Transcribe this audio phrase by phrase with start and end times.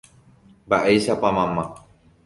[0.67, 1.63] Mba'éichapa mamá.